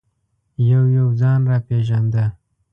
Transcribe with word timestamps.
یو 0.71 0.83
یو 0.97 1.07
ځان 1.19 1.41
را 1.49 1.57
پېژانده. 1.67 2.25